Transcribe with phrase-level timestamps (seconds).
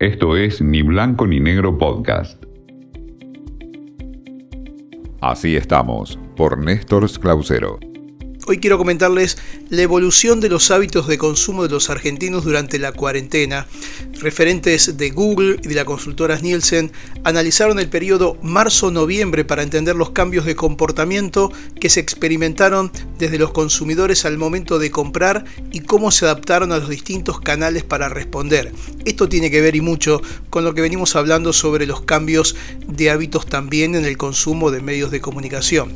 [0.00, 2.42] Esto es Ni Blanco ni Negro Podcast.
[5.20, 7.89] Así estamos, por Néstor Clausero.
[8.46, 9.36] Hoy quiero comentarles
[9.68, 13.66] la evolución de los hábitos de consumo de los argentinos durante la cuarentena.
[14.20, 16.90] Referentes de Google y de la consultora Nielsen
[17.22, 23.52] analizaron el periodo marzo-noviembre para entender los cambios de comportamiento que se experimentaron desde los
[23.52, 28.72] consumidores al momento de comprar y cómo se adaptaron a los distintos canales para responder.
[29.04, 32.56] Esto tiene que ver y mucho con lo que venimos hablando sobre los cambios
[32.88, 35.92] de hábitos también en el consumo de medios de comunicación.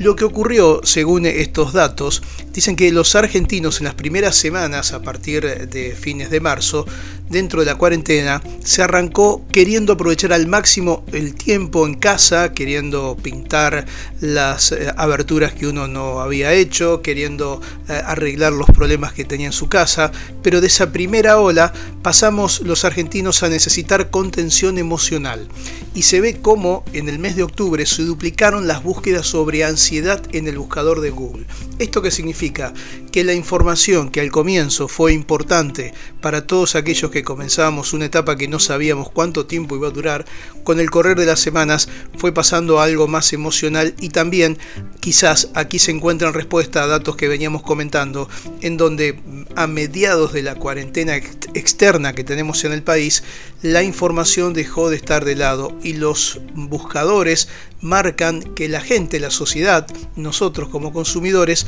[0.00, 2.22] Lo que ocurrió, según estos datos,
[2.54, 6.86] dicen que los argentinos en las primeras semanas, a partir de fines de marzo,
[7.28, 13.18] dentro de la cuarentena, se arrancó queriendo aprovechar al máximo el tiempo en casa, queriendo
[13.22, 13.84] pintar
[14.22, 19.48] las eh, aberturas que uno no había hecho, queriendo eh, arreglar los problemas que tenía
[19.48, 25.46] en su casa, pero de esa primera ola pasamos los argentinos a necesitar contención emocional.
[25.94, 29.89] Y se ve cómo en el mes de octubre se duplicaron las búsquedas sobre ansiedad
[29.92, 31.46] en el buscador de Google.
[31.80, 32.74] ¿Esto qué significa?
[33.10, 38.36] Que la información que al comienzo fue importante para todos aquellos que comenzábamos una etapa
[38.36, 40.26] que no sabíamos cuánto tiempo iba a durar,
[40.62, 44.58] con el correr de las semanas fue pasando a algo más emocional y también
[45.00, 48.28] quizás aquí se encuentran respuesta a datos que veníamos comentando,
[48.60, 49.18] en donde
[49.56, 53.24] a mediados de la cuarentena externa que tenemos en el país,
[53.62, 57.48] la información dejó de estar de lado y los buscadores
[57.80, 59.86] marcan que la gente, la sociedad,
[60.16, 61.66] nosotros como consumidores,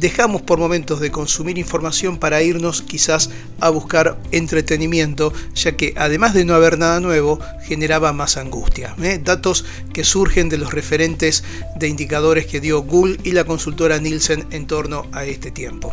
[0.00, 6.32] dejamos por momentos de consumir información para irnos quizás a buscar entretenimiento, ya que además
[6.32, 8.96] de no haber nada nuevo, generaba más angustia.
[9.02, 9.20] ¿eh?
[9.22, 11.44] Datos que surgen de los referentes
[11.76, 15.92] de indicadores que dio Google y la consultora Nielsen en torno a este tiempo.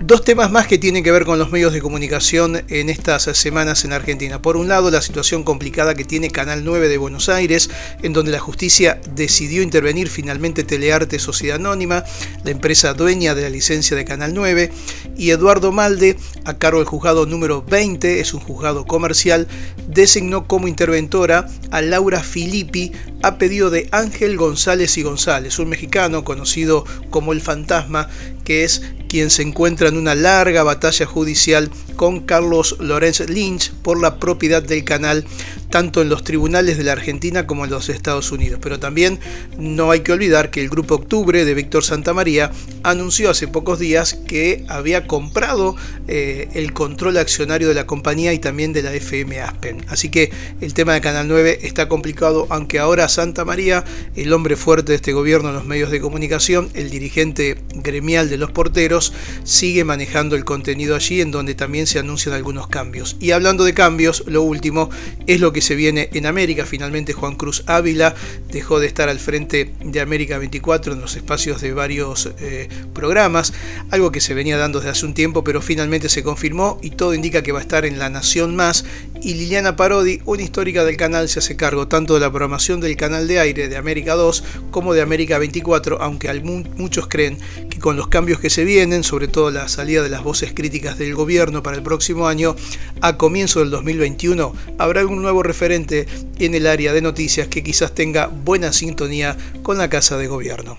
[0.00, 3.84] Dos temas más que tienen que ver con los medios de comunicación en estas semanas
[3.84, 4.42] en Argentina.
[4.42, 7.70] Por un lado, la situación complicada que tiene Canal 9 de Buenos Aires,
[8.02, 12.04] en donde la justicia decidió intervenir finalmente Telearte Sociedad Anónima,
[12.44, 14.70] la empresa dueña de la licencia de Canal 9,
[15.16, 19.48] y Eduardo Malde, a cargo del juzgado número 20, es un juzgado comercial,
[19.88, 26.24] designó como interventora a Laura Filippi a pedido de Ángel González y González, un mexicano
[26.24, 28.08] conocido como el fantasma,
[28.44, 34.00] que es quien se encuentra en una larga batalla judicial con Carlos Lorenz Lynch por
[34.00, 35.24] la propiedad del canal
[35.70, 38.58] tanto en los tribunales de la Argentina como en los Estados Unidos.
[38.62, 39.18] Pero también
[39.58, 42.50] no hay que olvidar que el Grupo Octubre de Víctor Santamaría
[42.82, 45.76] anunció hace pocos días que había comprado
[46.06, 49.84] eh, el control accionario de la compañía y también de la FM Aspen.
[49.88, 50.30] Así que
[50.60, 53.84] el tema de Canal 9 está complicado, aunque ahora Santa María,
[54.16, 58.38] el hombre fuerte de este gobierno en los medios de comunicación, el dirigente gremial de
[58.38, 59.12] los porteros,
[59.44, 63.16] sigue manejando el contenido allí en donde también se anuncian algunos cambios.
[63.20, 64.90] Y hablando de cambios, lo último
[65.26, 66.66] es lo que se viene en América.
[66.66, 68.14] Finalmente Juan Cruz Ávila
[68.50, 73.52] dejó de estar al frente de América 24 en los espacios de varios eh, programas,
[73.90, 77.14] algo que se venía dando desde hace un tiempo, pero finalmente se confirmó y todo
[77.14, 78.84] indica que va a estar en La Nación Más.
[79.20, 82.96] Y Liliana Parodi, una histórica del canal, se hace cargo tanto de la programación del
[82.96, 86.28] canal de aire de América 2 como de América 24, aunque
[86.76, 87.38] muchos creen
[87.68, 90.98] que con los cambios que se vienen, sobre todo la salida de las voces críticas
[90.98, 92.54] del gobierno para el próximo año,
[93.00, 96.06] a comienzo del 2021 habrá algún nuevo referente
[96.38, 100.78] en el área de noticias que quizás tenga buena sintonía con la Casa de Gobierno.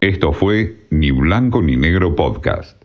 [0.00, 2.83] Esto fue Ni Blanco ni Negro Podcast.